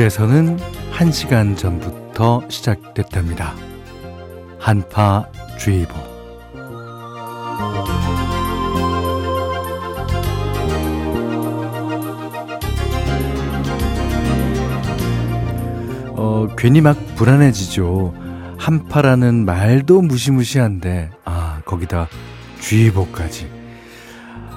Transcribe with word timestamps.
서울에서는 0.00 0.58
1시간 0.94 1.56
전부터 1.58 2.42
시작됐답니다. 2.48 3.54
한파 4.58 5.26
주의보. 5.58 5.92
어, 16.16 16.46
괜히 16.56 16.80
막 16.80 16.96
불안해지죠. 17.16 18.14
한파라는 18.56 19.44
말도 19.44 20.00
무시무시한데, 20.00 21.10
아, 21.26 21.60
거기다 21.66 22.08
주의보까지. 22.60 23.50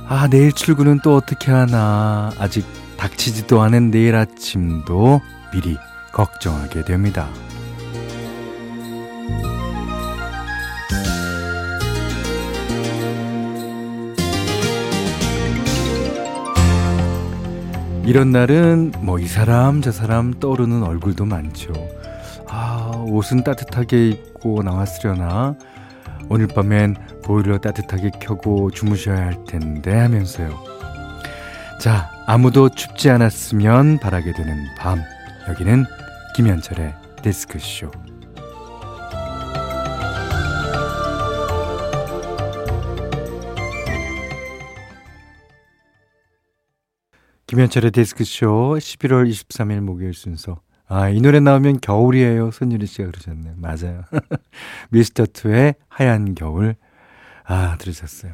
아, 0.08 0.30
내일 0.30 0.54
출근은 0.54 1.00
또 1.04 1.18
어떻게 1.18 1.52
하나. 1.52 2.32
아직 2.40 2.66
닥치지도 3.04 3.62
않은 3.62 3.92
내일 3.92 4.16
아침도 4.16 5.22
미리 5.54 5.78
걱정하게 6.12 6.84
됩니다. 6.84 7.30
이런 18.06 18.32
날은 18.32 18.92
뭐 19.00 19.20
이 19.20 19.28
사람 19.28 19.82
저 19.82 19.92
사람 19.92 20.34
떠오르는 20.34 20.84
얼굴도 20.84 21.26
많죠. 21.26 21.72
아, 22.50 22.92
옷은 23.08 23.44
따뜻하게 23.44 24.10
입고 24.10 24.62
나왔으려나? 24.64 25.56
오늘 26.30 26.48
밤엔 26.48 26.96
보일러 27.24 27.58
따뜻하게 27.60 28.12
켜고 28.20 28.72
주무셔야 28.72 29.18
할 29.18 29.44
텐데 29.46 29.98
하면서요. 29.98 30.50
자, 31.80 32.12
아무도 32.28 32.70
춥지 32.70 33.10
않았으면 33.10 34.00
바라게 34.00 34.34
되는 34.34 34.66
밤. 34.78 35.02
여기는 35.50 35.86
김현철의 36.38 36.96
데스크쇼. 37.22 37.92
김현철의 47.48 47.92
데스크쇼 47.92 48.78
11월 48.80 49.30
23일 49.30 49.82
목요일 49.82 50.14
순서. 50.14 50.62
아, 50.88 51.10
이 51.10 51.20
노래 51.20 51.42
나오면 51.42 51.82
겨울이에요. 51.82 52.52
손유리 52.52 52.86
씨가 52.86 53.12
그러셨네요. 53.12 53.56
맞아요. 53.58 54.06
미스터 54.92 55.26
투의 55.26 55.76
하얀 55.90 56.36
겨울. 56.36 56.76
아, 57.44 57.76
들으셨어요. 57.80 58.34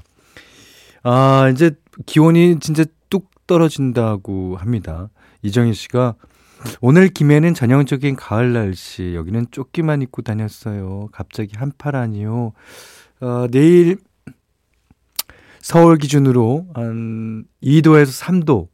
아, 1.02 1.50
이제 1.52 1.72
기온이 2.06 2.60
진짜 2.60 2.86
뚝 3.10 3.32
떨어진다고 3.48 4.58
합니다. 4.58 5.10
이정희 5.42 5.74
씨가 5.74 6.16
오늘 6.82 7.08
김해는 7.10 7.54
전형적인 7.54 8.16
가을 8.16 8.54
날씨. 8.54 9.14
여기는 9.16 9.48
조끼만 9.52 10.02
입고 10.02 10.22
다녔어요. 10.22 11.10
갑자기 11.12 11.56
한파라니요. 11.56 12.54
어, 13.22 13.48
내일 13.52 13.98
서울 15.62 15.98
기준으로 15.98 16.68
한 16.74 17.46
2도에서 17.64 18.24
3도 18.24 18.68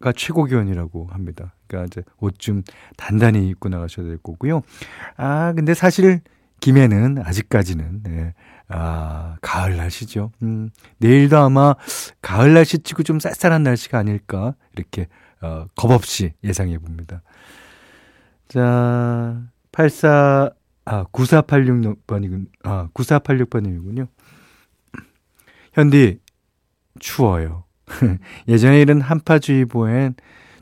가 0.00 0.12
최고 0.12 0.44
기온이라고 0.44 1.06
합니다. 1.12 1.54
그러니까 1.68 1.86
이제 1.86 2.02
옷 2.18 2.38
좀 2.38 2.62
단단히 2.96 3.48
입고 3.50 3.68
나가셔야 3.68 4.04
될 4.04 4.18
거고요. 4.18 4.62
아, 5.16 5.52
근데 5.54 5.74
사실 5.74 6.20
김해는 6.60 7.18
아직까지는 7.24 8.02
네. 8.02 8.34
아, 8.68 9.36
가을 9.40 9.76
날씨죠. 9.76 10.32
음, 10.42 10.70
내일도 10.98 11.38
아마 11.38 11.76
가을 12.20 12.52
날씨 12.54 12.80
치고 12.80 13.04
좀 13.04 13.20
쌀쌀한 13.20 13.62
날씨가 13.62 13.98
아닐까 13.98 14.54
이렇게 14.76 15.06
어, 15.42 15.66
겁없이 15.74 16.32
예상해 16.44 16.78
봅니다. 16.78 17.22
자, 18.48 19.42
84 19.72 20.50
아, 20.84 21.04
9486번이군. 21.04 22.46
아, 22.64 22.88
9486번이군요. 22.94 24.08
현디 25.72 26.18
추워요. 26.98 27.64
예전에 28.48 28.80
이런 28.80 29.00
한파주의보엔 29.00 30.14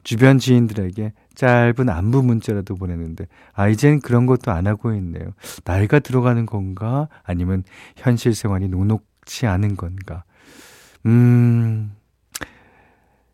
주변 0.02 0.38
지인들에게 0.38 1.12
짧은 1.34 1.88
안부 1.88 2.22
문자라도 2.22 2.74
보냈는데, 2.74 3.26
아, 3.52 3.68
이젠 3.68 4.00
그런 4.00 4.26
것도 4.26 4.50
안 4.50 4.66
하고 4.66 4.94
있네요. 4.94 5.32
나이가 5.64 5.98
들어가는 5.98 6.44
건가? 6.46 7.08
아니면 7.22 7.64
현실 7.96 8.34
생활이 8.34 8.68
녹록치 8.68 9.46
않은 9.46 9.76
건가? 9.76 10.24
음, 11.06 11.94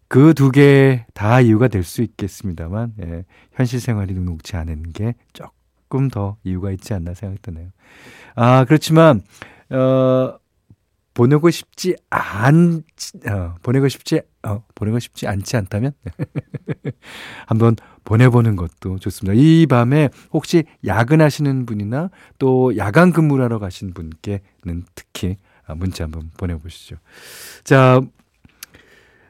그 0.09 0.35
두 0.35 0.51
개 0.53 1.05
다 1.15 1.41
이유가 1.41 1.69
될 1.69 1.83
수 1.85 2.03
있겠습니다만, 2.03 2.95
예, 3.03 3.25
현실 3.53 3.81
생활이 3.81 4.15
녹록치 4.15 4.57
않은 4.57 4.93
게 4.93 5.15
조금 5.33 6.09
더 6.09 6.37
이유가 6.45 6.71
있지 6.73 6.95
않나 6.95 7.15
생각이 7.15 7.41
드네요. 7.43 7.71
아, 8.37 8.65
그렇지만, 8.67 9.23
어, 9.71 10.39
보내고 11.15 11.51
싶지 11.51 11.97
않, 12.11 12.83
어, 13.31 13.55
보내고 13.63 13.89
싶지, 13.89 14.21
어, 14.43 14.63
보내고 14.75 14.99
싶지 14.99 15.27
않지 15.27 15.57
않다면? 15.57 15.93
한번 17.47 17.77
보내보는 18.05 18.57
것도 18.57 18.99
좋습니다. 18.99 19.35
이 19.41 19.67
밤에 19.67 20.11
혹시 20.33 20.65
야근하시는 20.87 21.67
분이나 21.67 22.11
또 22.39 22.77
야간 22.77 23.13
근무를 23.13 23.45
하러 23.45 23.59
가신 23.59 23.95
분께는 23.95 24.85
특히 24.95 25.37
문자 25.77 26.05
한번 26.05 26.31
보내보시죠. 26.39 26.97
자, 27.65 28.01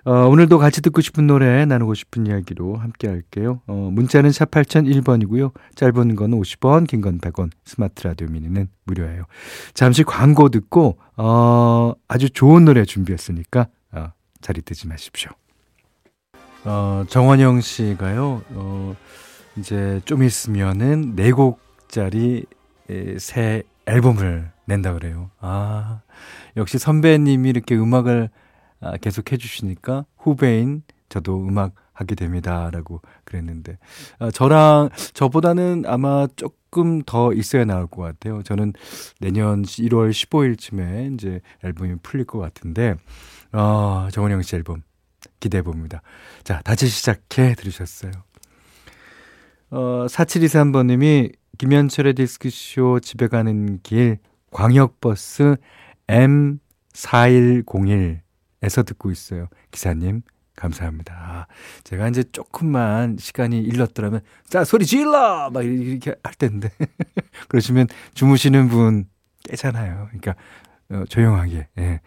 어, 0.06 0.28
오늘도 0.28 0.58
같이 0.58 0.82
듣고 0.82 1.00
싶은 1.00 1.26
노래 1.26 1.64
나누고 1.66 1.94
싶은 1.94 2.26
이야기로 2.28 2.76
함께 2.76 3.08
할게요. 3.08 3.60
어, 3.66 3.90
문자는 3.92 4.30
샵 4.30 4.52
8001번이고요. 4.52 5.52
짧은 5.74 6.14
건 6.14 6.30
50원, 6.30 6.86
긴 6.86 7.00
건 7.00 7.18
100원, 7.18 7.50
스마트 7.64 8.06
라디오 8.06 8.28
미니는 8.28 8.68
무료예요. 8.84 9.24
잠시 9.74 10.04
광고 10.04 10.48
듣고, 10.48 10.96
어, 11.16 11.92
아주 12.06 12.30
좋은 12.30 12.64
노래 12.64 12.84
준비했으니까, 12.84 13.66
어, 13.90 14.12
자리 14.40 14.62
뜨지 14.62 14.86
마십시오. 14.86 15.32
어, 16.64 17.02
정원영 17.08 17.60
씨가요, 17.60 18.42
어, 18.50 18.94
이제 19.56 20.00
좀 20.04 20.22
있으면은 20.22 21.16
4곡짜리 21.16 22.46
새 23.18 23.64
앨범을 23.86 24.52
낸다 24.66 24.92
그래요. 24.92 25.30
아, 25.40 26.02
역시 26.56 26.78
선배님이 26.78 27.48
이렇게 27.50 27.74
음악을 27.76 28.30
아, 28.32 28.45
계속 29.00 29.32
해주시니까 29.32 30.06
후배인 30.16 30.82
저도 31.08 31.46
음악 31.46 31.74
하게 31.92 32.14
됩니다라고 32.14 33.00
그랬는데 33.24 33.78
아, 34.18 34.30
저랑 34.30 34.90
저보다는 35.14 35.84
아마 35.86 36.26
조금 36.36 37.02
더 37.02 37.32
있어야 37.32 37.64
나올 37.64 37.86
것 37.86 38.02
같아요. 38.02 38.42
저는 38.42 38.74
내년 39.18 39.62
1월 39.62 40.10
15일쯤에 40.10 41.14
이제 41.14 41.40
앨범이 41.64 41.96
풀릴 42.02 42.26
것 42.26 42.38
같은데 42.38 42.96
어, 43.52 44.08
정원영 44.12 44.42
씨 44.42 44.56
앨범 44.56 44.82
기대해 45.40 45.62
봅니다. 45.62 46.02
자, 46.44 46.60
다시 46.62 46.88
시작해 46.88 47.54
들으셨어요. 47.54 48.12
어, 49.70 50.06
4723번님이 50.08 51.32
김현철의 51.58 52.14
디스크쇼 52.14 53.00
집에 53.00 53.28
가는 53.28 53.80
길 53.82 54.18
광역버스 54.50 55.56
M4101 56.08 58.25
에서 58.62 58.82
듣고 58.82 59.10
있어요. 59.10 59.48
기사님, 59.70 60.22
감사합니다. 60.56 61.14
아, 61.14 61.46
제가 61.84 62.08
이제 62.08 62.24
조금만 62.32 63.16
시간이 63.18 63.60
일렀더라면, 63.60 64.22
자, 64.48 64.64
소리 64.64 64.86
질러! 64.86 65.50
막 65.50 65.62
이렇게 65.62 66.14
할 66.22 66.34
텐데. 66.34 66.70
그러시면 67.48 67.86
주무시는 68.14 68.68
분 68.68 69.04
깨잖아요. 69.44 70.08
그러니까, 70.08 70.34
어, 70.90 71.04
조용하게, 71.08 71.68
예, 71.78 71.82
에, 71.82 72.00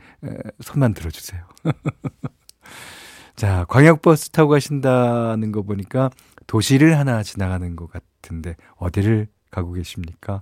손만 0.61 0.93
들어주세요. 0.93 1.41
자, 3.35 3.65
광역버스 3.69 4.31
타고 4.31 4.49
가신다는 4.49 5.51
거 5.51 5.61
보니까 5.61 6.09
도시를 6.47 6.97
하나 6.97 7.23
지나가는 7.23 7.75
것 7.75 7.89
같은데, 7.91 8.55
어디를 8.75 9.27
가고 9.51 9.73
계십니까? 9.73 10.41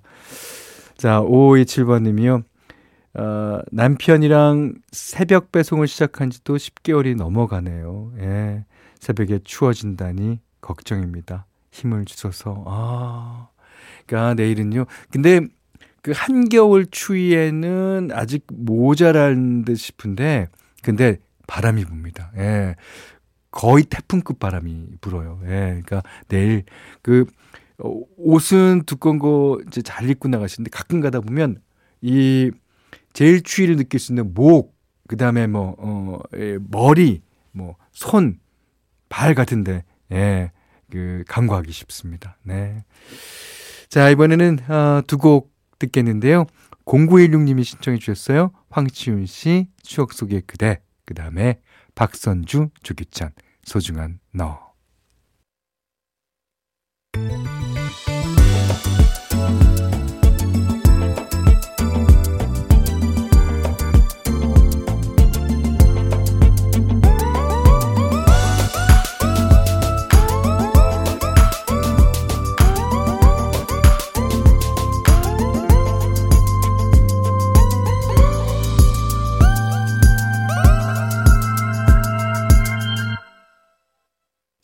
자, 0.98 1.22
5527번 1.22 2.04
님이요. 2.04 2.44
어, 3.18 3.60
남편이랑 3.72 4.76
새벽 4.92 5.52
배송을 5.52 5.88
시작한 5.88 6.30
지도 6.30 6.56
10개월이 6.56 7.16
넘어가네요. 7.16 8.14
예. 8.20 8.66
새벽에 9.00 9.40
추워진다니 9.44 10.40
걱정입니다. 10.62 11.46
힘을 11.72 12.06
주셔서. 12.06 12.64
아. 12.68 13.50
그러니까 14.06 14.36
내일은요. 14.36 14.86
근데 15.12 15.42
그 16.04 16.12
한겨울 16.16 16.86
추위에는 16.86 18.10
아직 18.14 18.46
모자란 18.54 19.66
듯 19.66 19.76
싶은데 19.76 20.48
근데 20.84 21.18
바람이 21.48 21.84
붑니다. 21.86 22.32
예. 22.38 22.76
거의 23.50 23.84
태풍급 23.86 24.38
바람이 24.38 24.98
불어요. 25.02 25.40
예. 25.46 25.82
그러니까 25.84 26.04
내일 26.28 26.64
그 27.02 27.26
어, 27.80 28.00
옷은 28.18 28.84
두꺼운 28.86 29.18
거 29.18 29.60
이제 29.68 29.82
잘 29.82 30.08
입고 30.08 30.28
나가시는데 30.28 30.70
가끔 30.70 31.02
가다 31.02 31.20
보면 31.20 31.62
이 32.02 32.52
제일 33.18 33.42
추위를 33.42 33.78
느낄 33.78 34.00
수 34.00 34.12
있는 34.12 34.32
목, 34.36 34.78
그 35.08 35.18
다음에 35.18 35.48
뭐, 35.48 35.76
어, 35.80 36.20
예, 36.36 36.60
머리, 36.62 37.24
뭐, 37.52 37.76
손, 37.92 38.38
발 39.10 39.34
같은데, 39.34 39.86
예, 40.12 40.52
그 40.92 41.24
간과하기 41.28 41.72
쉽습니다. 41.72 42.38
네. 42.44 42.84
자, 43.90 44.12
이번에는 44.12 44.60
어, 44.70 45.02
두곡 45.08 45.52
듣겠는데요. 45.80 46.46
0916님이 46.86 47.64
신청해 47.64 47.98
주셨어요. 47.98 48.52
황치훈 48.70 49.26
씨 49.26 49.68
추억 49.82 50.14
속의 50.14 50.44
그대. 50.46 50.80
그 51.04 51.16
다음에 51.16 51.60
박선주, 51.96 52.70
조규찬 52.84 53.32
소중한 53.64 54.20
너. 54.32 54.67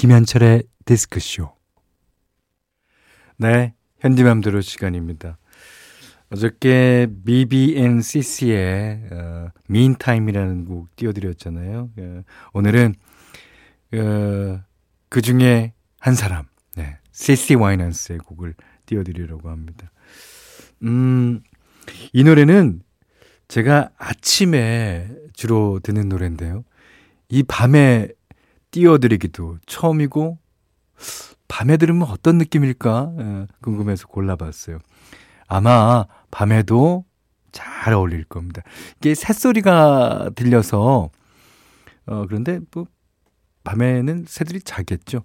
김현철의 0.04 0.64
디스크쇼. 0.84 1.50
네, 3.38 3.74
현디맘대로 4.00 4.60
시간입니다. 4.60 5.38
어저께 6.30 7.08
BBNCC의 7.26 9.04
어, 9.14 9.48
민타임이라는 9.70 10.66
곡 10.66 10.94
띄워드렸잖아요. 10.98 11.90
어, 11.98 12.22
오늘은 12.52 12.96
어, 13.94 14.62
그 15.08 15.22
중에 15.22 15.72
한 16.02 16.16
사람, 16.16 16.48
네, 16.76 16.98
CC 17.14 17.56
와이넌스의 17.56 18.20
곡을 18.20 18.56
띄워드리려고 18.86 19.50
합니다. 19.50 19.90
음, 20.82 21.40
이 22.12 22.26
노래는 22.26 22.82
제가 23.48 23.92
아침에 23.98 25.08
주로 25.32 25.80
듣는 25.82 26.10
노래인데요. 26.10 26.66
이 27.30 27.42
밤에 27.44 28.10
띄워드리기도 28.74 29.60
처음이고 29.68 30.40
밤에 31.48 31.78
들으면 31.78 32.08
어떤 32.10 32.40
느낌일까 32.40 33.14
예, 33.20 33.48
궁금해서 33.62 34.08
골라봤어요. 34.08 34.80
아마 35.48 36.06
밤에도 36.32 37.06
잘 37.52 37.94
어울릴 37.94 38.24
겁니다. 38.24 38.64
이게 38.98 39.14
새소리가 39.14 40.32
들려서 40.36 41.12
어 42.08 42.26
그런데 42.28 42.60
뭐 42.74 42.88
밤에는 43.64 44.26
새들이 44.28 44.62
자겠죠. 44.62 45.24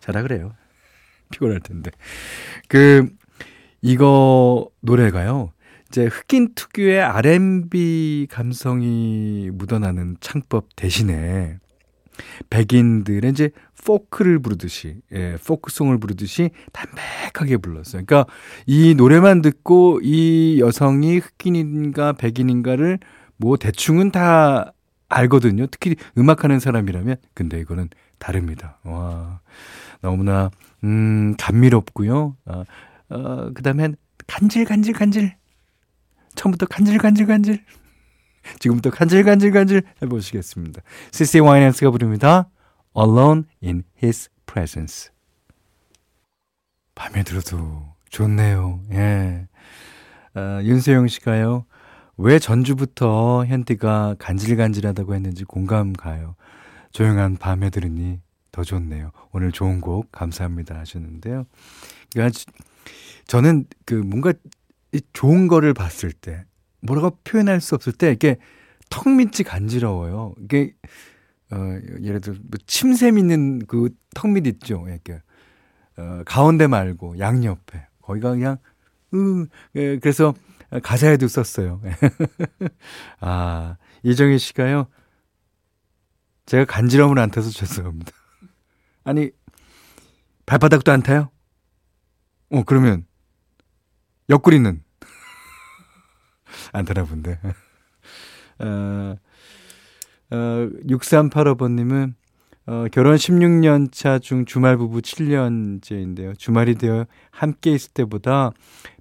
자라 0.00 0.22
그래요. 0.22 0.52
피곤할 1.30 1.60
텐데. 1.60 1.92
그 2.68 3.08
이거 3.80 4.68
노래가요. 4.80 5.52
이제 5.88 6.06
흑인 6.06 6.54
특유의 6.56 7.00
R&B 7.00 8.26
감성이 8.30 9.50
묻어나는 9.52 10.16
창법 10.20 10.74
대신에 10.74 11.58
백인들의 12.50 13.30
이제 13.30 13.50
포크를 13.84 14.38
부르듯이, 14.38 14.96
예, 15.12 15.36
포크송을 15.44 15.98
부르듯이 15.98 16.50
담백하게 16.72 17.56
불렀어요. 17.56 18.04
그러니까 18.06 18.32
이 18.66 18.94
노래만 18.94 19.42
듣고 19.42 20.00
이 20.02 20.60
여성이 20.60 21.18
흑인인가 21.18 22.12
백인인가를 22.12 22.98
뭐 23.36 23.56
대충은 23.56 24.12
다 24.12 24.72
알거든요. 25.08 25.66
특히 25.66 25.96
음악하는 26.16 26.60
사람이라면. 26.60 27.16
근데 27.34 27.60
이거는 27.60 27.88
다릅니다. 28.18 28.78
와, 28.84 29.40
너무나, 30.00 30.50
음, 30.84 31.34
감미롭고요. 31.38 32.36
어, 32.46 32.64
어, 33.10 33.50
그 33.52 33.62
다음엔 33.62 33.96
간질 34.26 34.64
간질 34.64 34.94
간질. 34.94 35.34
처음부터 36.34 36.66
간질 36.66 36.98
간질 36.98 37.26
간질. 37.26 37.62
지금부터 38.58 38.90
간질간질간질 38.90 39.82
해보시겠습니다. 40.02 40.82
CC 41.10 41.40
와이낸스가 41.40 41.90
부릅니다. 41.90 42.48
Alone 42.96 43.44
in 43.62 43.84
His 44.02 44.30
Presence. 44.46 45.10
밤에 46.94 47.22
들어도 47.22 47.94
좋네요. 48.10 48.80
예. 48.92 49.46
아, 50.34 50.60
윤세영 50.62 51.08
씨가요. 51.08 51.66
왜 52.16 52.38
전주부터 52.38 53.46
현디가 53.46 54.16
간질간질하다고 54.18 55.14
했는지 55.14 55.44
공감 55.44 55.92
가요. 55.92 56.36
조용한 56.92 57.36
밤에 57.36 57.70
들으니 57.70 58.20
더 58.50 58.62
좋네요. 58.62 59.12
오늘 59.32 59.50
좋은 59.50 59.80
곡 59.80 60.12
감사합니다 60.12 60.78
하셨는데요. 60.78 61.46
그러니까 62.12 62.38
저는 63.26 63.64
그 63.86 63.94
뭔가 63.94 64.34
좋은 65.14 65.48
거를 65.48 65.72
봤을 65.72 66.12
때 66.12 66.44
뭐라고 66.82 67.18
표현할 67.24 67.60
수 67.60 67.74
없을 67.74 67.92
때 67.92 68.12
이게 68.12 68.36
턱 68.90 69.08
밑이 69.08 69.44
간지러워요. 69.46 70.34
이게 70.44 70.74
어 71.50 71.56
예를 72.02 72.20
들어 72.20 72.34
뭐 72.42 72.58
침샘 72.66 73.18
있는 73.18 73.60
그 73.66 73.90
턱 74.14 74.30
밑 74.32 74.46
있죠. 74.46 74.84
이렇게 74.88 75.22
어 75.96 76.22
가운데 76.26 76.66
말고 76.66 77.18
양옆에 77.18 77.86
거기가 78.02 78.30
그냥 78.32 78.58
음 79.14 79.46
예, 79.76 79.98
그래서 79.98 80.34
가사에도 80.82 81.28
썼어요. 81.28 81.80
아 83.20 83.76
이정희 84.02 84.38
씨가요. 84.38 84.88
제가 86.46 86.64
간지러움을 86.64 87.18
안 87.18 87.30
타서 87.30 87.50
죄송합니다. 87.50 88.12
아니 89.04 89.30
발바닥도 90.46 90.92
안 90.92 91.02
타요? 91.02 91.30
어 92.50 92.62
그러면 92.64 93.06
옆구리는 94.28 94.82
안 96.72 96.84
되나 96.84 97.04
본데. 97.04 97.38
어, 98.58 99.16
어, 100.30 100.68
6385번님은 100.86 102.14
어, 102.66 102.84
결혼 102.92 103.16
16년 103.16 103.90
차 103.92 104.18
중 104.18 104.44
주말 104.44 104.76
부부 104.76 105.00
7년째인데요. 105.00 106.38
주말이 106.38 106.76
되어 106.76 107.06
함께 107.30 107.72
있을 107.72 107.90
때보다 107.92 108.52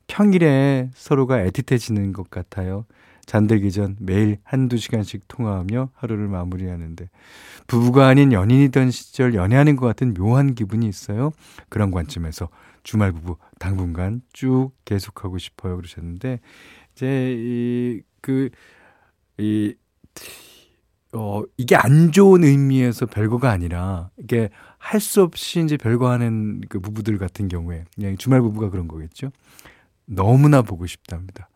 평일에 0.08 0.90
서로가 0.96 1.38
애틋해지는 1.46 2.12
것 2.13 2.30
같아요. 2.30 2.86
잠들기 3.28 3.72
전 3.72 3.96
매일 4.00 4.40
한두 4.44 4.78
시간씩 4.78 5.28
통화하며 5.28 5.92
하루를 5.94 6.28
마무리하는데 6.28 7.08
부부가 7.68 8.08
아닌 8.08 8.34
연인이던 8.34 8.92
시절 8.92 9.36
연애하는 9.36 9.75
것 9.78 9.86
같은 9.86 10.13
묘한 10.16 10.56
기분이 10.56 10.88
있어요. 10.88 11.32
그런 11.70 11.92
관점에서 11.92 12.50
주말 12.84 13.12
부부 13.12 13.38
당분간 13.60 14.22
쭉 14.34 14.72
계속하고 14.86 15.38
싶어요. 15.38 15.78
그러셨는데 15.78 16.40
이 16.80 16.80
제 16.95 17.05
이 17.36 18.01
그 18.21 18.50
이 19.38 19.74
어, 21.13 21.43
이게 21.57 21.75
안 21.75 22.12
좋은 22.12 22.43
의미에서 22.43 23.05
별거가 23.05 23.50
아니라, 23.51 24.12
이게 24.17 24.50
할 24.77 25.00
수 25.01 25.21
없이 25.24 25.62
이제 25.62 25.75
별거 25.77 26.10
하는 26.10 26.62
그 26.69 26.79
부부들 26.79 27.17
같은 27.17 27.48
경우에, 27.50 27.83
그냥 27.95 28.15
주말 28.17 28.41
부부가 28.41 28.69
그런 28.69 28.88
거겠죠? 28.88 29.31
너무나 30.05 30.62
보고 30.62 30.86
싶답니다. 30.88 31.50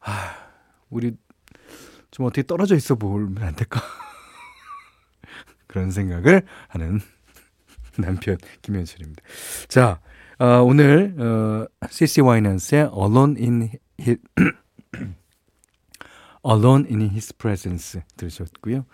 아, 0.00 0.34
우리 0.90 1.16
좀 2.10 2.26
어떻게 2.26 2.42
떨어져 2.42 2.76
있어 2.76 2.94
보면 2.96 3.42
안 3.42 3.54
될까? 3.56 3.80
그런 5.66 5.90
생각을 5.90 6.42
하는 6.68 7.00
남편 7.96 8.36
김현철입니다. 8.62 9.22
자, 9.68 10.00
어, 10.38 10.62
오늘, 10.62 11.14
어, 11.18 11.66
CC 11.90 12.20
와이넌스의 12.20 12.90
Alone 12.94 13.40
in 13.40 13.70
His, 14.00 14.18
Alone 16.46 16.86
in 16.88 17.00
His 17.10 17.34
Presence 17.34 18.00
들으셨고요. 18.16 18.86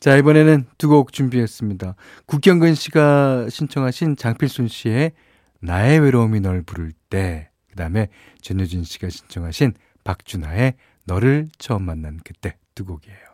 자, 0.00 0.16
이번에는 0.16 0.66
두 0.78 0.88
곡 0.88 1.12
준비했습니다. 1.12 1.94
국경근 2.26 2.74
씨가 2.74 3.48
신청하신 3.50 4.16
장필순 4.16 4.68
씨의 4.68 5.12
나의 5.60 6.00
외로움이 6.00 6.40
널 6.40 6.62
부를 6.62 6.92
때, 7.10 7.50
그 7.68 7.76
다음에 7.76 8.08
전효진 8.40 8.84
씨가 8.84 9.10
신청하신 9.10 9.74
박준하의 10.04 10.74
너를 11.04 11.48
처음 11.58 11.82
만난 11.84 12.18
그때 12.24 12.56
두 12.74 12.84
곡이에요. 12.84 13.25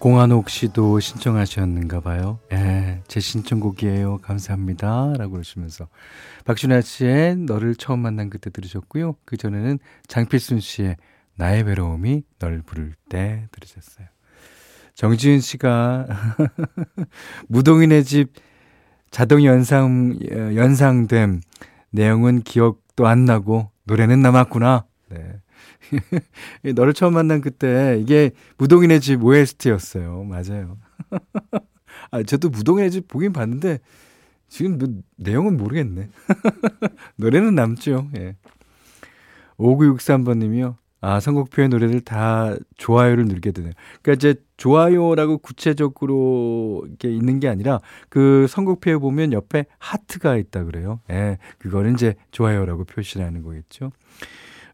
공한옥 0.00 0.48
씨도 0.48 0.98
신청하셨는가 0.98 2.00
봐요. 2.00 2.38
예, 2.52 3.02
제 3.06 3.20
신청곡이에요. 3.20 4.18
감사합니다. 4.22 5.12
라고 5.18 5.32
그러시면서. 5.32 5.88
박준하 6.46 6.80
씨의 6.80 7.36
너를 7.36 7.74
처음 7.76 8.00
만난 8.00 8.30
그때 8.30 8.48
들으셨고요. 8.48 9.16
그 9.26 9.36
전에는 9.36 9.78
장필순 10.08 10.60
씨의 10.60 10.96
나의 11.36 11.64
외로움이 11.64 12.22
널 12.38 12.62
부를 12.62 12.94
때 13.10 13.46
들으셨어요. 13.52 14.06
정지은 14.94 15.40
씨가 15.40 16.06
무동인의 17.48 18.04
집 18.04 18.32
자동 19.10 19.44
연상, 19.44 20.18
연상됨 20.30 21.42
내용은 21.90 22.40
기억도 22.40 23.06
안 23.06 23.26
나고 23.26 23.70
노래는 23.84 24.22
남았구나. 24.22 24.86
네. 25.10 25.40
너를 26.74 26.92
처음 26.92 27.14
만난 27.14 27.40
그때 27.40 27.98
이게 28.00 28.30
무동인의 28.58 29.00
집 29.00 29.24
OST였어요. 29.24 30.24
맞아요. 30.24 30.78
아, 32.10 32.22
저도 32.22 32.48
무동인의 32.48 32.90
집 32.90 33.08
보긴 33.08 33.32
봤는데 33.32 33.78
지금 34.48 34.78
뭐, 34.78 34.88
내용은 35.16 35.56
모르겠네. 35.56 36.08
노래는 37.16 37.54
남죠. 37.54 38.08
예. 38.16 38.36
5963번님이요. 39.58 40.76
아, 41.02 41.18
선곡표의 41.18 41.70
노래들 41.70 42.02
다 42.02 42.54
좋아요를 42.76 43.24
누르게 43.24 43.52
되네요. 43.52 43.72
그러니까 44.02 44.12
이제 44.12 44.42
좋아요라고 44.58 45.38
구체적으로 45.38 46.86
이게 46.92 47.10
있는 47.10 47.40
게 47.40 47.48
아니라 47.48 47.80
그 48.10 48.46
선곡표에 48.48 48.98
보면 48.98 49.32
옆에 49.32 49.64
하트가 49.78 50.36
있다 50.36 50.64
그래요. 50.64 51.00
예. 51.10 51.38
그거는 51.58 51.94
이제 51.94 52.16
좋아요라고 52.32 52.84
표시를 52.84 53.24
하는 53.24 53.42
거겠죠. 53.42 53.92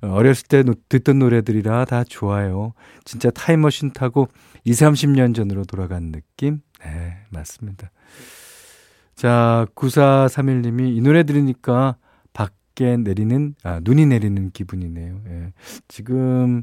어, 0.02 0.08
어렸을 0.08 0.46
때 0.46 0.64
듣던 0.88 1.18
노래들이라 1.18 1.84
다 1.86 2.04
좋아요. 2.04 2.72
진짜 3.04 3.30
타임머신 3.30 3.92
타고 3.92 4.28
20, 4.64 4.88
30년 4.88 5.34
전으로 5.34 5.64
돌아간 5.64 6.12
느낌? 6.12 6.60
네, 6.84 7.18
맞습니다. 7.30 7.90
자, 9.14 9.66
9431님이 9.74 10.96
이 10.96 11.00
노래 11.00 11.22
들으니까 11.22 11.96
밖에 12.32 12.96
내리는, 12.98 13.54
아, 13.62 13.80
눈이 13.82 14.06
내리는 14.06 14.50
기분이네요. 14.50 15.20
예. 15.28 15.52
지금 15.88 16.62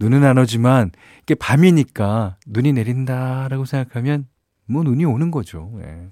눈은 0.00 0.24
안 0.24 0.38
오지만 0.38 0.90
이게 1.22 1.34
밤이니까 1.34 2.38
눈이 2.46 2.72
내린다라고 2.72 3.66
생각하면 3.66 4.26
뭐 4.66 4.82
눈이 4.82 5.04
오는 5.04 5.30
거죠. 5.30 5.70
예. 5.82 6.08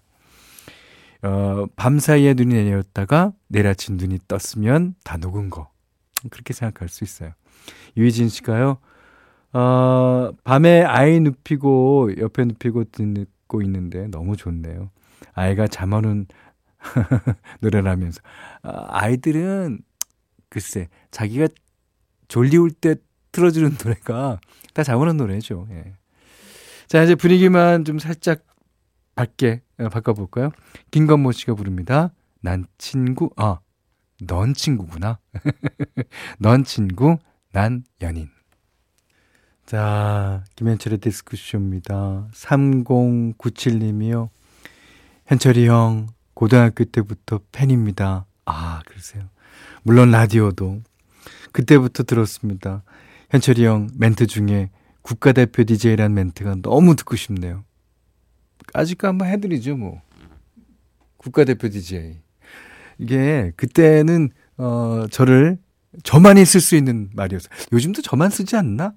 어, 1.26 1.66
밤 1.76 1.98
사이에 1.98 2.34
눈이 2.34 2.54
내렸다가 2.54 3.32
아침 3.64 3.96
눈이 3.96 4.20
떴으면 4.28 4.94
다 5.04 5.16
녹은 5.16 5.50
거. 5.50 5.70
그렇게 6.28 6.52
생각할 6.52 6.88
수 6.88 7.04
있어요. 7.04 7.32
유희진 7.96 8.28
씨가요, 8.28 8.78
어, 9.52 10.30
밤에 10.44 10.82
아이 10.82 11.20
눕히고, 11.20 12.10
옆에 12.18 12.44
눕히고 12.44 12.84
듣고 12.92 13.62
있는데 13.62 14.06
너무 14.08 14.36
좋네요. 14.36 14.90
아이가 15.32 15.66
잠 15.66 15.92
오는 15.92 16.26
노래를 17.60 17.90
하면서. 17.90 18.20
아, 18.62 18.86
아이들은, 18.88 19.80
글쎄, 20.48 20.88
자기가 21.10 21.48
졸리울 22.28 22.70
때 22.70 22.96
틀어주는 23.32 23.76
노래가 23.82 24.40
다 24.74 24.82
잠 24.82 25.00
오는 25.00 25.16
노래죠. 25.16 25.66
예. 25.70 25.94
자, 26.86 27.02
이제 27.02 27.14
분위기만 27.14 27.84
좀 27.84 27.98
살짝 27.98 28.44
밝게 29.14 29.62
어, 29.78 29.88
바꿔볼까요? 29.88 30.50
김건모 30.90 31.32
씨가 31.32 31.54
부릅니다. 31.54 32.12
난 32.40 32.66
친구, 32.78 33.30
아, 33.36 33.58
넌 34.26 34.54
친구구나. 34.54 35.18
넌 36.38 36.64
친구, 36.64 37.18
난 37.52 37.84
연인. 38.02 38.28
자, 39.66 40.44
김현철의 40.56 40.98
디스크쇼입니다. 40.98 42.28
3097님이요. 42.32 44.28
현철이 45.26 45.68
형, 45.68 46.08
고등학교 46.34 46.84
때부터 46.84 47.40
팬입니다. 47.52 48.26
아, 48.46 48.82
그러세요. 48.86 49.28
물론 49.82 50.10
라디오도 50.10 50.82
그때부터 51.52 52.02
들었습니다. 52.02 52.82
현철이 53.30 53.64
형 53.64 53.88
멘트 53.96 54.26
중에 54.26 54.70
국가대표 55.02 55.64
DJ란 55.64 56.14
멘트가 56.14 56.56
너무 56.62 56.96
듣고 56.96 57.16
싶네요. 57.16 57.64
아직까 58.74 59.08
한번 59.08 59.28
해드리죠, 59.28 59.76
뭐. 59.76 60.02
국가대표 61.16 61.68
DJ. 61.68 62.20
이게 63.00 63.52
그때는 63.56 64.30
어 64.58 65.06
저를 65.10 65.58
저만이 66.04 66.44
쓸 66.44 66.60
수 66.60 66.76
있는 66.76 67.10
말이었어요. 67.14 67.50
요즘도 67.72 68.02
저만 68.02 68.30
쓰지 68.30 68.56
않나? 68.56 68.92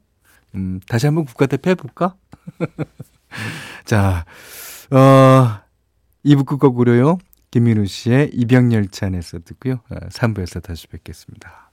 음, 0.55 0.79
다시 0.87 1.07
한번 1.07 1.25
국가대표 1.25 1.71
해볼까? 1.71 2.15
자, 3.85 4.25
어, 4.91 5.61
2부 6.25 6.45
끝곡으로요. 6.45 7.17
김민우 7.49 7.85
씨의 7.85 8.31
입양열차 8.33 9.07
안에서 9.07 9.39
듣고요. 9.39 9.81
3부에서 9.89 10.57
어, 10.57 10.59
다시 10.59 10.87
뵙겠습니다. 10.87 11.71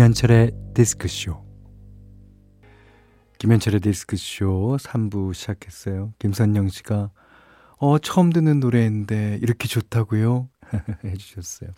김현철의 0.00 0.52
디스크쇼. 0.72 1.44
김현철의 3.36 3.80
디스크쇼 3.80 4.78
3부 4.80 5.34
시작했어요. 5.34 6.14
김선영 6.18 6.70
씨가, 6.70 7.10
어, 7.76 7.98
처음 7.98 8.30
듣는 8.30 8.60
노래인데 8.60 9.40
이렇게 9.42 9.68
좋다고요? 9.68 10.48
해주셨어요. 11.04 11.72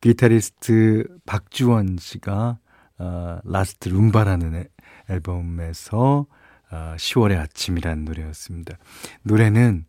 기타리스트 0.00 1.06
박주원 1.24 1.98
씨가, 2.00 2.58
어, 2.98 3.38
Last 3.44 3.90
Rumba라는 3.90 4.64
앨범에서 5.08 6.26
어, 6.72 6.94
10월의 6.96 7.38
아침이라는 7.38 8.06
노래였습니다. 8.06 8.76
노래는 9.22 9.86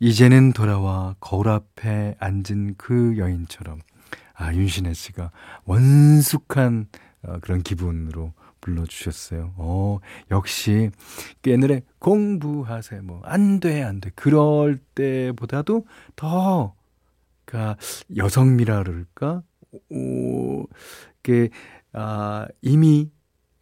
이제는 0.00 0.52
돌아와 0.52 1.14
거울 1.20 1.48
앞에 1.48 2.16
앉은 2.18 2.74
그 2.76 3.16
여인처럼 3.18 3.78
아, 4.36 4.54
윤신혜 4.54 4.92
씨가 4.92 5.30
원숙한 5.64 6.88
어, 7.22 7.38
그런 7.40 7.62
기분으로 7.62 8.32
불러주셨어요. 8.60 9.54
어, 9.56 9.98
역시 10.30 10.90
옛날에 11.46 11.82
공부하세요. 11.98 13.02
뭐, 13.02 13.20
안 13.24 13.60
돼, 13.60 13.82
안 13.82 14.00
돼. 14.00 14.10
그럴 14.14 14.78
때보다도 14.94 15.86
더, 16.16 16.74
그니까, 17.44 17.76
여성미라 18.16 18.82
그럴까? 18.82 19.42
오, 19.90 20.66
그, 21.22 21.48
아, 21.92 22.46
이미, 22.60 23.10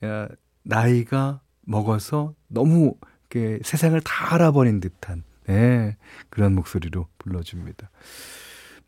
아, 0.00 0.28
나이가 0.62 1.40
먹어서 1.62 2.35
너무, 2.49 2.95
그, 3.28 3.59
세상을 3.62 4.00
다 4.00 4.35
알아버린 4.35 4.81
듯한, 4.81 5.23
네, 5.47 5.97
그런 6.31 6.54
목소리로 6.54 7.09
불러줍니다. 7.19 7.90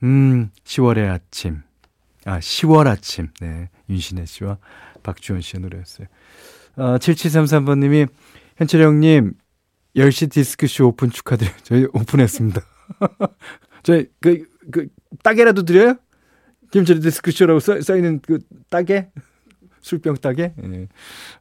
음, 0.03 0.51
10월의 0.65 1.11
아침. 1.11 1.63
아, 2.27 2.41
10월 2.41 2.89
아침. 2.89 3.29
네. 3.41 3.71
윤신혜 3.89 4.27
씨와 4.27 4.59
박주원 5.03 5.41
씨의 5.41 5.63
노래였어요. 5.63 6.09
아, 6.75 6.99
7733번님이, 6.99 8.09
현철 8.57 8.83
형님, 8.83 9.35
10시 9.95 10.31
디스크쇼 10.31 10.89
오픈 10.89 11.11
축하드려요. 11.11 11.55
저희 11.63 11.85
오픈했습니다. 11.93 12.61
저희, 13.85 14.09
그, 14.21 14.45
그, 14.71 14.89
따개라도 15.23 15.63
드려요? 15.63 15.97
김현철의 16.73 17.01
디스크쇼라고 17.01 17.61
써, 17.61 17.81
써 17.81 17.97
있는 17.97 18.21
그 18.21 18.41
따개? 18.69 19.09
술병 19.81 20.17
따개? 20.17 20.53
예. 20.65 20.89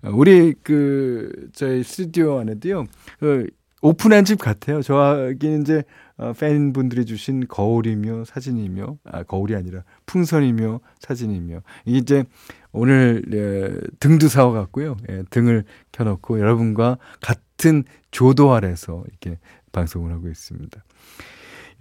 우리 0.04 0.54
그, 0.62 1.50
저희 1.54 1.84
스튜디오 1.84 2.40
안에도요, 2.40 2.86
그, 3.20 3.48
오픈한 3.82 4.26
집 4.26 4.40
같아요. 4.40 4.82
저하기는 4.82 5.62
이제 5.62 5.84
어, 6.18 6.34
팬분들이 6.34 7.06
주신 7.06 7.46
거울이며 7.48 8.26
사진이며 8.26 8.98
아 9.04 9.24
거울이 9.24 9.56
아니라 9.56 9.84
풍선이며 10.06 10.80
사진이며 11.00 11.62
이제 11.86 12.24
오늘 12.72 13.24
예, 13.34 13.80
등도 14.00 14.28
사와 14.28 14.54
갖고요. 14.54 14.98
예, 15.10 15.24
등을 15.30 15.66
켜놓고 15.92 16.40
여러분과 16.40 16.98
같은 17.22 17.84
조도 18.12 18.54
아래서 18.54 19.04
이렇게 19.08 19.40
방송을 19.72 20.12
하고 20.12 20.30
있습니다. 20.30 20.84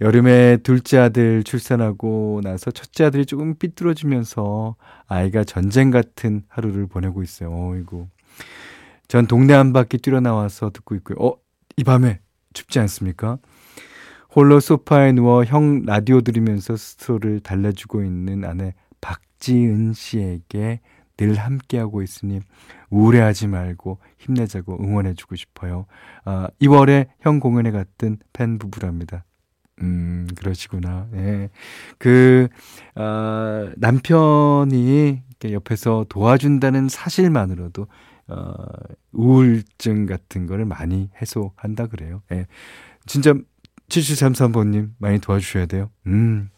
여름에 0.01 0.57
둘째 0.57 0.97
아들 0.97 1.43
출산하고 1.43 2.41
나서 2.43 2.71
첫째 2.71 3.05
아들이 3.05 3.25
조금 3.25 3.55
삐뚤어지면서 3.55 4.75
아이가 5.07 5.45
전쟁 5.45 5.89
같은 5.91 6.43
하루를 6.49 6.87
보내고 6.87 7.23
있어요. 7.23 7.51
어이구. 7.53 8.07
전 9.07 9.27
동네 9.27 9.53
한 9.53 9.71
바퀴 9.71 9.97
뛰어나와서 9.97 10.71
듣고 10.71 10.95
있고요. 10.95 11.17
어, 11.19 11.37
이 11.77 11.83
밤에 11.83 12.19
춥지 12.53 12.79
않습니까? 12.79 13.37
홀로 14.33 14.59
소파에 14.59 15.11
누워 15.11 15.43
형 15.43 15.83
라디오 15.85 16.21
들으면서 16.21 16.75
스스로를 16.75 17.41
달래주고 17.41 18.03
있는 18.03 18.45
아내 18.45 18.73
박지은 19.01 19.93
씨에게 19.93 20.79
늘 21.17 21.35
함께하고 21.35 22.01
있으니 22.01 22.41
우울해하지 22.89 23.47
말고 23.47 23.99
힘내자고 24.19 24.77
응원해주고 24.81 25.35
싶어요. 25.35 25.85
아, 26.25 26.47
2월에 26.61 27.07
형 27.19 27.39
공연에 27.39 27.71
갔던 27.71 28.17
팬 28.33 28.57
부부랍니다. 28.57 29.25
음, 29.81 30.27
그러시구나. 30.37 31.07
예. 31.13 31.49
그, 31.97 32.47
아, 32.95 33.69
남편이 33.77 35.21
옆에서 35.43 36.05
도와준다는 36.09 36.89
사실만으로도 36.89 37.87
어, 38.27 38.55
우울증 39.11 40.05
같은 40.05 40.45
거를 40.47 40.65
많이 40.65 41.09
해소한다 41.21 41.87
그래요. 41.87 42.21
예. 42.31 42.47
진짜 43.05 43.33
7733번님 43.89 44.91
많이 44.97 45.19
도와주셔야 45.19 45.67
돼요. 45.67 45.91
음. 46.07 46.49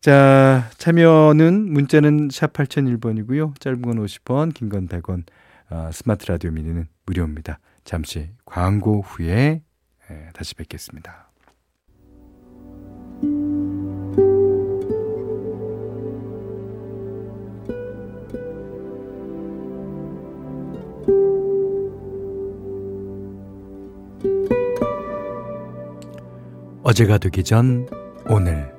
자, 0.00 0.70
참여는 0.78 1.72
문자는 1.72 2.28
샵 2.32 2.52
8001번이고요. 2.54 3.58
짧은 3.60 3.82
건 3.82 3.96
50원, 4.04 4.54
긴 4.54 4.68
건 4.70 4.88
100원. 4.88 5.24
어, 5.70 5.90
스마트 5.92 6.26
라디오 6.26 6.50
미니는 6.50 6.86
무료입니다. 7.06 7.58
잠시 7.84 8.30
광고 8.44 9.02
후에 9.02 9.62
예, 10.10 10.30
다시 10.34 10.54
뵙겠습니다. 10.54 11.29
어제가 26.90 27.18
되기 27.18 27.44
전 27.44 27.86
오늘 28.28 28.74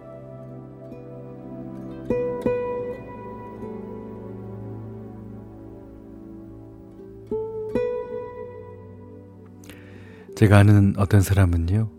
제가 10.35 10.57
아는 10.57 10.93
어떤 10.97 11.21
사람은요 11.21 11.89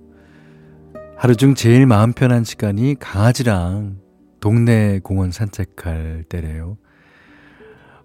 하루 1.17 1.35
중 1.35 1.55
제일 1.55 1.87
마음 1.87 2.13
편한 2.13 2.45
시간이 2.45 2.97
강아지랑 3.01 3.97
동네 4.41 4.99
공원 5.03 5.31
산책할 5.31 6.25
때래요. 6.29 6.77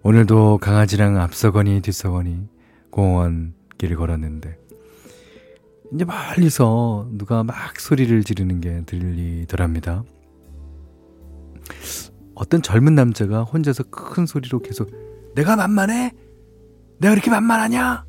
오늘도 0.02 0.58
강아지랑 0.62 1.20
앞서거니 1.20 1.82
뒤서거니 1.82 2.48
공원 2.88 3.52
길을 3.76 3.96
걸었는데 3.96 4.67
이제 5.92 6.04
멀리서 6.04 7.08
누가 7.12 7.42
막 7.42 7.78
소리를 7.80 8.22
지르는 8.24 8.60
게 8.60 8.82
들리더랍니다. 8.84 10.04
어떤 12.34 12.62
젊은 12.62 12.94
남자가 12.94 13.42
혼자서 13.42 13.84
큰 13.84 14.26
소리로 14.26 14.60
계속 14.60 14.90
내가 15.34 15.56
만만해? 15.56 16.12
내가 16.98 17.14
그렇게 17.14 17.30
만만하냐? 17.30 18.04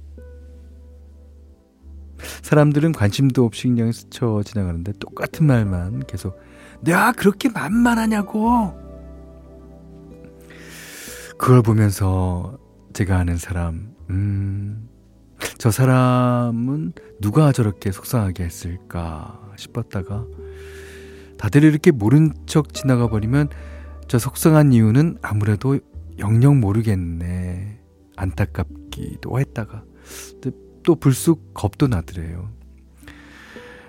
사람들은 2.42 2.92
관심도 2.92 3.46
없이 3.46 3.68
그냥 3.68 3.92
스쳐 3.92 4.42
지나가는데 4.44 4.94
똑같은 5.00 5.48
말만 5.48 6.06
계속 6.06 6.40
내가 6.82 7.12
그렇게 7.12 7.50
만만하냐고. 7.50 8.74
그걸 11.38 11.62
보면서 11.62 12.58
제가 12.94 13.18
아는 13.18 13.38
사람, 13.38 13.96
음, 14.10 14.90
저 15.58 15.72
사람은 15.72 16.94
누가 17.20 17.52
저렇게 17.52 17.92
속상하게 17.92 18.44
했을까 18.44 19.40
싶었다가 19.58 20.26
다들 21.38 21.64
이렇게 21.64 21.92
모른 21.92 22.34
척 22.46 22.74
지나가 22.74 23.08
버리면 23.08 23.50
저 24.08 24.18
속상한 24.20 24.74
이유는 24.74 25.18
아무래도 25.22 25.80
영영 26.18 26.60
모르겠네. 26.60 27.80
안타깝기도 28.16 29.40
했다가 29.40 29.84
또 30.84 30.96
불쑥 30.96 31.54
겁도 31.54 31.88
나더래요. 31.88 32.50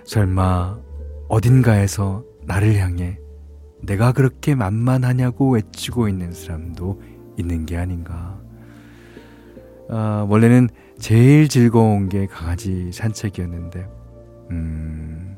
설마 0.04 0.78
어딘가에서 1.28 2.24
나를 2.44 2.76
향해 2.76 3.18
내가 3.82 4.12
그렇게 4.12 4.54
만만하냐고 4.54 5.52
외치고 5.54 6.08
있는 6.08 6.32
사람도 6.32 7.00
있는 7.38 7.66
게 7.66 7.76
아닌가. 7.76 8.39
아, 9.92 10.24
원래는 10.28 10.68
제일 11.00 11.48
즐거운 11.48 12.08
게 12.08 12.26
강아지 12.26 12.92
산책이었는데, 12.92 13.88
음, 14.52 15.36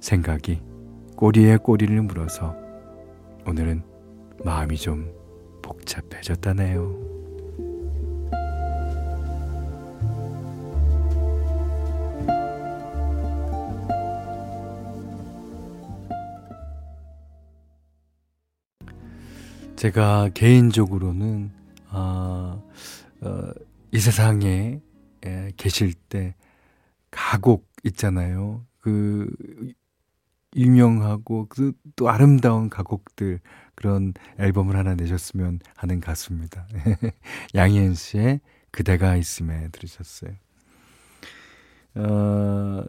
생각이 0.00 0.60
꼬리에 1.16 1.56
꼬리를 1.56 2.02
물어서 2.02 2.54
오늘은 3.46 3.82
마음이 4.44 4.76
좀 4.76 5.10
복잡해졌다네요. 5.62 7.14
제가 19.76 20.28
개인적으로는 20.34 21.50
아, 21.88 22.58
어, 23.24 23.52
이 23.92 23.98
세상에 23.98 24.80
에, 25.24 25.50
계실 25.56 25.94
때 25.94 26.34
가곡 27.10 27.66
있잖아요. 27.84 28.66
그 28.80 29.30
유명하고 30.56 31.46
그 31.48 31.72
또 31.96 32.08
아름다운 32.08 32.68
가곡들 32.70 33.40
그런 33.74 34.14
앨범을 34.38 34.76
하나 34.76 34.94
내셨으면 34.94 35.60
하는 35.76 36.00
가수입니다. 36.00 36.66
양희은 37.54 37.94
씨의 37.94 38.40
그대가 38.70 39.16
있음에 39.16 39.68
들으셨어요. 39.70 40.32
어, 41.96 42.84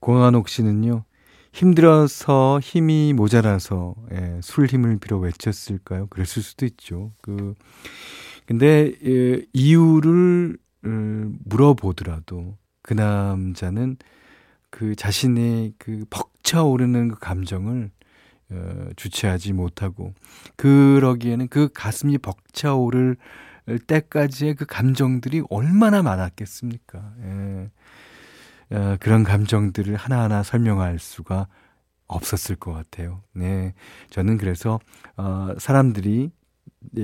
공한옥 0.00 0.48
씨는요. 0.48 1.04
힘들어서 1.52 2.60
힘이 2.62 3.12
모자라서 3.14 3.94
예, 4.12 4.40
술 4.42 4.66
힘을 4.66 4.98
빌어 4.98 5.18
외쳤을까요? 5.18 6.06
그랬을 6.08 6.42
수도 6.42 6.66
있죠. 6.66 7.12
그 7.22 7.54
근데 8.48 8.94
예, 9.04 9.44
이유를 9.52 10.56
음, 10.86 11.38
물어보더라도 11.44 12.56
그 12.80 12.94
남자는 12.94 13.98
그 14.70 14.96
자신의 14.96 15.74
그 15.76 16.06
벅차오르는 16.08 17.08
그 17.08 17.18
감정을 17.18 17.90
어, 18.50 18.88
주체하지 18.96 19.52
못하고 19.52 20.14
그러기에는 20.56 21.48
그 21.48 21.68
가슴이 21.74 22.16
벅차오를 22.16 23.18
때까지의 23.86 24.54
그 24.54 24.64
감정들이 24.64 25.42
얼마나 25.50 26.02
많았겠습니까? 26.02 27.12
예. 27.24 27.70
어, 28.74 28.96
그런 28.98 29.24
감정들을 29.24 29.94
하나하나 29.94 30.42
설명할 30.42 30.98
수가 30.98 31.48
없었을 32.06 32.56
것 32.56 32.72
같아요. 32.72 33.22
네. 33.34 33.74
저는 34.08 34.38
그래서, 34.38 34.80
어, 35.18 35.50
사람들이 35.58 36.30
네, 36.30 36.37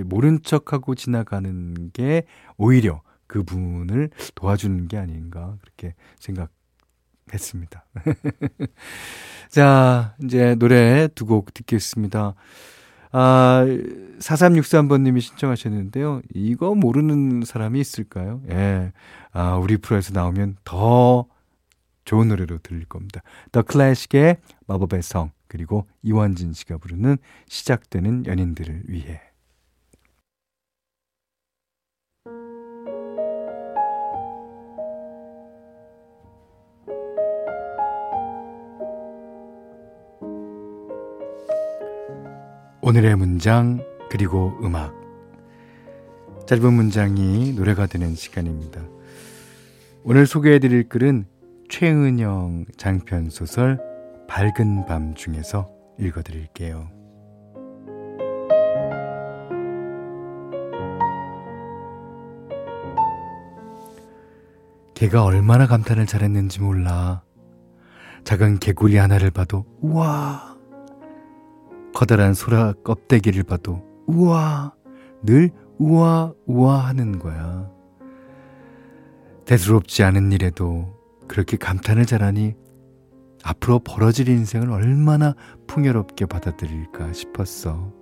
모른 0.04 0.42
척하고 0.42 0.94
지나가는 0.94 1.90
게 1.92 2.24
오히려 2.56 3.02
그분을 3.26 4.10
도와주는 4.34 4.88
게 4.88 4.96
아닌가, 4.98 5.56
그렇게 5.62 5.94
생각했습니다. 6.20 7.84
자, 9.48 10.14
이제 10.22 10.54
노래 10.56 11.08
두 11.14 11.26
곡 11.26 11.54
듣겠습니다. 11.54 12.34
아, 13.12 13.64
4363번님이 14.18 15.20
신청하셨는데요. 15.20 16.20
이거 16.34 16.74
모르는 16.74 17.42
사람이 17.44 17.80
있을까요? 17.80 18.42
예. 18.50 18.92
아, 19.32 19.56
우리 19.56 19.76
프로에서 19.76 20.12
나오면 20.12 20.56
더 20.64 21.26
좋은 22.04 22.28
노래로 22.28 22.58
들릴 22.58 22.84
겁니다. 22.87 23.22
더 23.52 23.62
클래식의 23.62 24.38
마법의 24.66 25.02
성 25.02 25.30
그리고 25.46 25.87
이완진 26.02 26.52
씨가 26.52 26.78
부르는 26.78 27.16
시작되는 27.48 28.26
연인들을 28.26 28.82
위해 28.88 29.20
오늘의 42.87 43.16
문장 43.16 43.83
그리고 44.11 44.53
음악 44.62 44.92
짧은 46.47 46.70
문장이 46.70 47.55
노래가 47.55 47.87
되는 47.87 48.14
시간입니다. 48.14 48.83
오늘 50.03 50.27
소개해드릴 50.27 50.90
글은 50.90 51.25
최은영 51.70 52.66
장편 52.77 53.31
소설 53.31 53.81
밝은 54.29 54.85
밤 54.85 55.14
중에서 55.14 55.70
읽어드릴게요. 55.99 56.90
개가 64.92 65.25
얼마나 65.25 65.66
감탄을 65.66 66.05
잘했는지 66.05 66.61
몰라. 66.61 67.23
작은 68.25 68.59
개구리 68.59 68.99
하나를 68.99 69.31
봐도 69.31 69.64
우와. 69.81 70.54
커다란 71.94 72.35
소라 72.35 72.74
껍데기를 72.85 73.44
봐도 73.44 73.83
우와. 74.07 74.74
늘 75.22 75.50
우와 75.78 76.35
우와 76.44 76.88
하는 76.88 77.18
거야. 77.18 77.70
대수롭지 79.46 80.02
않은 80.02 80.33
일에도 80.33 80.92
그렇게 81.28 81.57
감탄을 81.57 82.04
잘하니 82.04 82.54
앞으로 83.42 83.78
벌어질 83.78 84.28
인생을 84.28 84.70
얼마나 84.70 85.35
풍요롭게 85.66 86.26
받아들일까 86.26 87.12
싶었어. 87.12 87.92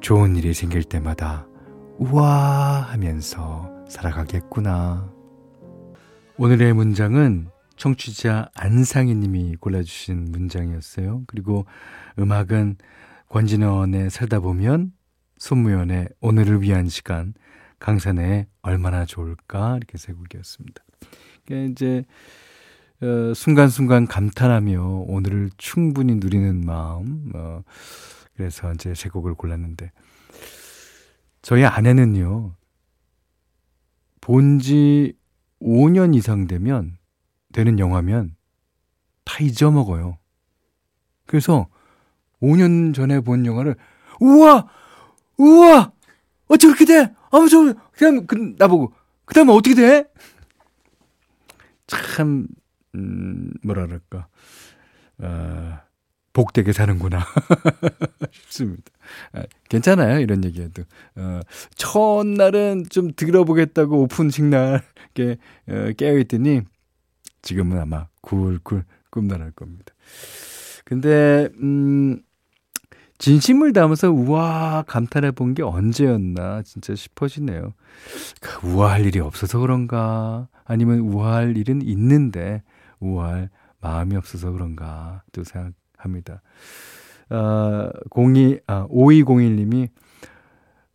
좋은 0.00 0.36
일이 0.36 0.54
생길 0.54 0.84
때마다 0.84 1.46
우와 1.98 2.86
하면서 2.90 3.70
살아가겠구나. 3.88 5.12
오늘의 6.36 6.72
문장은 6.74 7.48
청취자 7.78 8.50
안상희 8.54 9.14
님이 9.14 9.56
골라주신 9.56 10.32
문장이었어요. 10.32 11.22
그리고 11.26 11.64
음악은 12.18 12.76
권진원의 13.28 14.10
살다 14.10 14.40
보면 14.40 14.92
손무연의 15.38 16.08
오늘을 16.20 16.60
위한 16.60 16.88
시간 16.88 17.34
강산의 17.78 18.48
얼마나 18.62 19.04
좋을까 19.04 19.76
이렇게 19.76 19.96
세 19.96 20.12
곡이었습니다. 20.12 20.82
이제 21.70 22.04
어, 23.00 23.32
순간순간 23.32 24.06
감탄하며 24.06 25.04
오늘을 25.06 25.50
충분히 25.56 26.16
누리는 26.16 26.66
마음 26.66 27.30
어, 27.34 27.62
그래서 28.34 28.72
이제 28.72 28.92
세 28.94 29.08
곡을 29.08 29.34
골랐는데 29.34 29.92
저희 31.42 31.64
아내는요 31.64 32.54
본지 34.20 35.14
5년 35.62 36.16
이상 36.16 36.48
되면 36.48 36.97
되는 37.58 37.80
영화면 37.80 38.36
다 39.24 39.42
잊어먹어요. 39.42 40.16
그래서 41.26 41.66
5년 42.40 42.94
전에 42.94 43.18
본 43.18 43.44
영화를 43.46 43.74
우와 44.20 44.68
우와 45.38 45.90
어찌 46.46 46.68
그렇게 46.68 46.84
돼? 46.84 47.12
아무 47.32 47.48
저 47.48 47.74
그냥 47.96 48.28
그, 48.28 48.54
나보고 48.58 48.92
그 49.24 49.34
다음에 49.34 49.52
어떻게 49.52 49.74
돼? 49.74 50.04
참 51.88 52.46
음, 52.94 53.50
그럴까 53.66 54.28
어, 55.18 55.78
복되게 56.32 56.72
사는구나 56.72 57.26
싶습니다. 58.30 58.84
아, 59.32 59.42
괜찮아요 59.68 60.20
이런 60.20 60.44
얘기해도 60.44 60.84
어, 61.16 61.40
첫날은 61.74 62.84
좀 62.88 63.10
들어보겠다고 63.16 64.02
오픈식 64.02 64.44
날 64.44 64.84
어, 65.66 65.90
깨어 65.96 66.18
있더니 66.18 66.62
지금은 67.42 67.78
아마 67.80 68.06
굴굴 68.22 68.84
꿈나랄 69.10 69.52
겁니다. 69.52 69.94
근데 70.84 71.48
음 71.62 72.20
진심을 73.18 73.72
담아서 73.72 74.10
우와 74.10 74.84
감탄해 74.86 75.32
본 75.32 75.54
게 75.54 75.62
언제였나 75.62 76.62
진짜 76.62 76.94
싶어지네요. 76.94 77.74
그 78.40 78.66
우아할 78.68 79.06
일이 79.06 79.18
없어서 79.20 79.58
그런가 79.58 80.48
아니면 80.64 81.00
우아할 81.00 81.56
일은 81.56 81.82
있는데 81.82 82.62
우아할 83.00 83.50
마음이 83.80 84.16
없어서 84.16 84.52
그런가 84.52 85.22
또 85.32 85.42
생각합니다. 85.44 86.42
아, 87.30 87.90
02, 88.14 88.60
아, 88.66 88.86
5201님이 88.88 89.88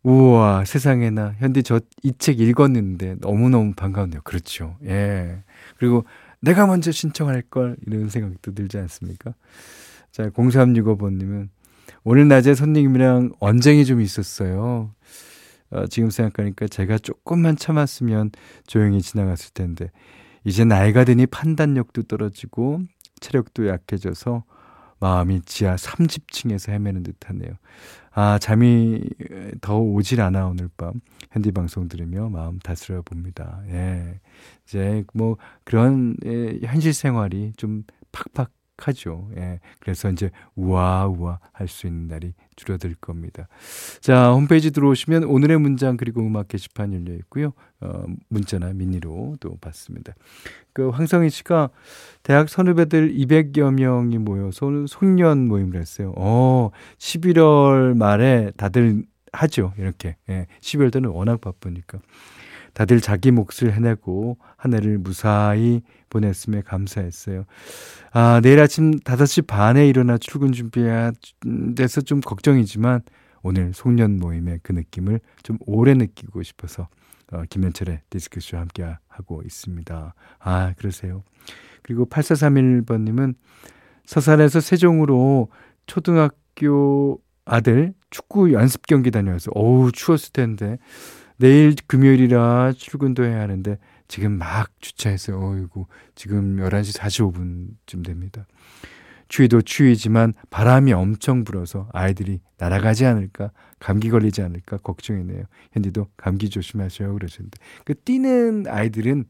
우와 0.02 0.64
세상에나 0.64 1.34
현디 1.38 1.62
저 1.62 1.80
이 2.02 2.12
책 2.18 2.40
읽었는데 2.40 3.16
너무너무 3.20 3.72
반가운데요. 3.74 4.20
그렇죠. 4.22 4.76
예. 4.84 5.42
그리고 5.78 6.04
내가 6.44 6.66
먼저 6.66 6.92
신청할 6.92 7.42
걸 7.42 7.76
이런 7.86 8.08
생각도 8.10 8.54
들지 8.54 8.78
않습니까? 8.78 9.34
자, 10.12 10.28
0365번님은 10.30 11.48
오늘 12.04 12.28
낮에 12.28 12.54
손님이랑 12.54 13.32
언쟁이 13.40 13.86
좀 13.86 14.00
있었어요. 14.00 14.94
어, 15.70 15.86
지금 15.86 16.10
생각하니까 16.10 16.68
제가 16.68 16.98
조금만 16.98 17.56
참았으면 17.56 18.30
조용히 18.66 19.00
지나갔을 19.00 19.54
텐데 19.54 19.90
이제 20.44 20.64
나이가 20.64 21.04
드니 21.04 21.26
판단력도 21.26 22.02
떨어지고 22.02 22.82
체력도 23.20 23.66
약해져서 23.68 24.44
마음이 25.04 25.42
지하 25.42 25.76
30층에서 25.76 26.72
헤매는 26.72 27.02
듯하네요. 27.02 27.52
아 28.12 28.38
잠이 28.38 29.02
더 29.60 29.78
오질 29.78 30.22
않아 30.22 30.46
오늘 30.46 30.70
밤 30.78 30.94
현디 31.32 31.52
방송 31.52 31.88
들으며 31.88 32.30
마음 32.30 32.58
다스려 32.58 33.02
봅니다. 33.02 33.60
예, 33.68 34.18
이제 34.64 35.04
뭐 35.12 35.36
그런 35.64 36.16
예, 36.24 36.58
현실 36.62 36.94
생활이 36.94 37.52
좀 37.58 37.84
팍팍 38.12 38.50
하죠. 38.78 39.28
예. 39.36 39.60
그래서 39.80 40.10
이제 40.10 40.30
우아우아 40.56 41.38
할 41.52 41.68
수 41.68 41.86
있는 41.86 42.08
날이 42.08 42.32
줄어들 42.56 42.94
겁니다. 43.00 43.48
자, 44.00 44.32
홈페이지 44.32 44.70
들어오시면 44.70 45.24
오늘의 45.24 45.58
문장 45.58 45.96
그리고 45.96 46.20
음악 46.22 46.48
게시판 46.48 46.92
열려 46.92 47.14
있고요. 47.14 47.52
어, 47.80 48.04
문자나 48.28 48.72
미니로 48.72 49.36
도 49.40 49.56
받습니다. 49.60 50.14
그 50.72 50.88
황성희 50.88 51.30
씨가 51.30 51.70
대학 52.22 52.48
선후배들 52.48 53.14
200여 53.14 53.72
명이 53.74 54.18
모여서 54.18 54.86
송년 54.86 55.46
모임을 55.46 55.80
했어요. 55.80 56.12
어, 56.16 56.70
11월 56.98 57.96
말에 57.96 58.52
다들 58.56 59.04
하죠. 59.32 59.72
이렇게. 59.78 60.16
예. 60.28 60.46
12월 60.60 60.92
때는 60.92 61.10
워낙 61.10 61.40
바쁘니까. 61.40 61.98
다들 62.72 63.00
자기 63.00 63.30
몫을 63.30 63.72
해내고 63.72 64.36
한 64.56 64.74
해를 64.74 64.98
무사히 64.98 65.82
보냈음에 66.14 66.62
감사했어요. 66.62 67.44
아, 68.12 68.40
내일 68.42 68.60
아침 68.60 68.92
5시 68.92 69.46
반에 69.48 69.88
일어나 69.88 70.16
출근 70.16 70.52
준비해야 70.52 71.10
돼서 71.76 72.00
좀 72.00 72.20
걱정이지만 72.20 73.02
오늘 73.42 73.72
송년 73.74 74.18
모임의 74.18 74.60
그 74.62 74.72
느낌을 74.72 75.20
좀 75.42 75.58
오래 75.66 75.94
느끼고 75.94 76.42
싶어서 76.44 76.88
어, 77.32 77.42
김현철의 77.50 78.02
디스크쇼 78.10 78.56
함께 78.56 78.86
하고 79.08 79.42
있습니다. 79.44 80.14
아, 80.38 80.72
그러세요. 80.78 81.24
그리고 81.82 82.06
8431번님은 82.06 83.34
서산에서 84.06 84.60
세종으로 84.60 85.48
초등학교 85.86 87.20
아들 87.44 87.92
축구 88.10 88.52
연습 88.52 88.86
경기 88.86 89.10
다녀와서 89.10 89.50
어우 89.54 89.92
추웠을 89.92 90.32
텐데 90.32 90.78
내일 91.36 91.74
금요일이라 91.86 92.72
출근도 92.76 93.24
해야 93.24 93.40
하는데 93.40 93.78
지금 94.08 94.32
막 94.32 94.70
주차했어요. 94.80 95.40
어이구, 95.40 95.86
지금 96.14 96.56
11시 96.56 96.98
45분쯤 96.98 98.04
됩니다. 98.04 98.46
추위도 99.28 99.62
추위지만 99.62 100.34
바람이 100.50 100.92
엄청 100.92 101.44
불어서 101.44 101.88
아이들이 101.92 102.40
날아가지 102.58 103.06
않을까, 103.06 103.50
감기 103.80 104.10
걸리지 104.10 104.42
않을까 104.42 104.76
걱정이네요. 104.78 105.44
현디도 105.72 106.08
감기 106.16 106.50
조심하셔요. 106.50 107.12
그러시는데. 107.14 107.58
그 107.84 107.94
뛰는 107.94 108.66
아이들은 108.68 109.24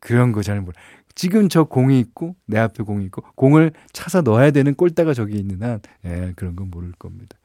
그런 0.00 0.32
거 0.32 0.42
잘 0.42 0.60
몰라. 0.60 0.74
지금 1.14 1.48
저 1.48 1.64
공이 1.64 1.98
있고, 2.00 2.36
내 2.46 2.58
앞에 2.58 2.84
공이 2.84 3.04
있고, 3.06 3.22
공을 3.34 3.72
차서 3.92 4.20
넣어야 4.22 4.52
되는 4.52 4.74
꼴대가 4.74 5.14
저기 5.14 5.36
있는 5.38 5.62
한, 5.62 5.80
예, 6.04 6.32
그런 6.36 6.54
건 6.54 6.70
모를 6.70 6.92
겁니다. 6.92 7.36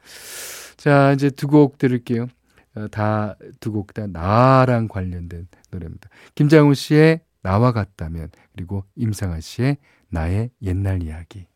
자, 0.76 1.12
이제 1.12 1.30
두 1.30 1.48
곡 1.48 1.78
들을게요. 1.78 2.28
어, 2.76 2.88
다두 2.88 3.72
곡 3.72 3.94
다 3.94 4.06
나랑 4.08 4.88
관련된 4.88 5.46
노래입니다. 5.74 6.08
김장훈 6.34 6.74
씨의 6.74 7.20
나와 7.42 7.72
같다면 7.72 8.30
그리고 8.54 8.84
임상아 8.96 9.40
씨의 9.40 9.76
나의 10.08 10.50
옛날 10.62 11.02
이야기. 11.02 11.46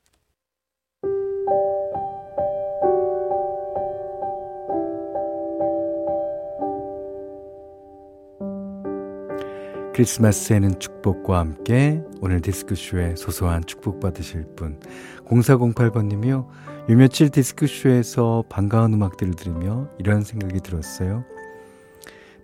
크리스마스에는 9.94 10.78
축복과 10.78 11.40
함께 11.40 12.00
오늘 12.20 12.40
디스크쇼에 12.40 13.16
소소한 13.16 13.64
축복 13.66 13.98
받으실 13.98 14.44
분 14.54 14.78
0408번님이요. 15.24 16.30
요 16.30 16.96
며칠 16.96 17.30
디스크쇼에서 17.30 18.44
반가운 18.48 18.94
음악들을 18.94 19.34
들으며 19.34 19.90
이런 19.98 20.22
생각이 20.22 20.60
들었어요. 20.60 21.24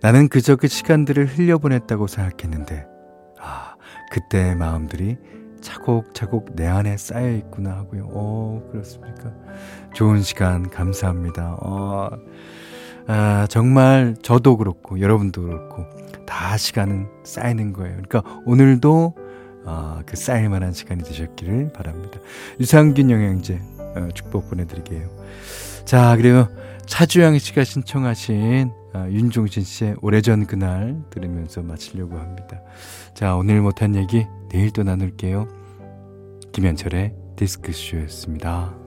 나는 0.05 0.27
그저 0.27 0.55
그 0.55 0.67
시간들을 0.67 1.25
흘려보냈다고 1.25 2.05
생각했는데, 2.05 2.85
아, 3.41 3.73
그때의 4.11 4.55
마음들이 4.55 5.17
차곡차곡 5.61 6.55
내 6.55 6.67
안에 6.67 6.95
쌓여 6.95 7.31
있구나 7.31 7.71
하고요. 7.71 8.09
어, 8.11 8.69
그렇습니까? 8.71 9.31
좋은 9.95 10.21
시간 10.21 10.69
감사합니다. 10.69 11.57
어, 11.59 12.11
아, 13.07 13.47
정말 13.49 14.15
저도 14.21 14.57
그렇고, 14.57 14.99
여러분도 14.99 15.41
그렇고, 15.41 15.87
다 16.27 16.55
시간은 16.55 17.07
쌓이는 17.23 17.73
거예요. 17.73 17.99
그러니까 18.03 18.21
오늘도 18.45 19.15
어, 19.65 20.01
그 20.05 20.15
쌓일 20.15 20.49
만한 20.49 20.71
시간이 20.71 21.03
되셨기를 21.03 21.73
바랍니다. 21.73 22.19
유산균 22.59 23.09
영양제 23.09 23.59
어, 23.79 24.09
축복 24.13 24.51
보내드릴게요. 24.51 25.09
자, 25.83 26.15
그리고 26.15 26.45
차주영 26.85 27.39
씨가 27.39 27.63
신청하신 27.63 28.84
어, 28.95 29.09
윤종신 29.09 29.63
씨의 29.63 29.97
오래전 30.01 30.47
그날 30.47 31.03
들으면서 31.09 31.61
마치려고 31.61 32.17
합니다. 32.17 32.61
자, 33.13 33.35
오늘 33.35 33.59
못한 33.59 33.93
얘기 33.93 34.25
내일 34.49 34.71
또 34.71 34.83
나눌게요. 34.83 35.49
김현철의 36.53 37.13
디스크쇼였습니다. 37.35 38.84